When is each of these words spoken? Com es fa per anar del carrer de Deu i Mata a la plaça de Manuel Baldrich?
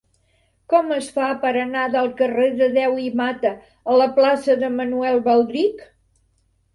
Com 0.73 0.87
es 0.93 1.09
fa 1.17 1.25
per 1.41 1.49
anar 1.63 1.83
del 1.95 2.07
carrer 2.21 2.47
de 2.61 2.69
Deu 2.77 2.97
i 3.03 3.05
Mata 3.19 3.51
a 3.93 3.99
la 4.03 4.07
plaça 4.15 4.57
de 4.63 4.71
Manuel 4.79 5.21
Baldrich? 5.29 5.85